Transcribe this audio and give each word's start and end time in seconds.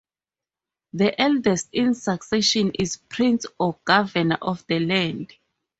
The 0.93 1.21
eldest 1.21 1.69
in 1.73 1.93
succession 1.93 2.71
is 2.73 2.97
Prince 2.97 3.45
or 3.59 3.77
Governor 3.85 4.39
of 4.41 4.65
the 4.65 4.77
Island. 4.77 5.31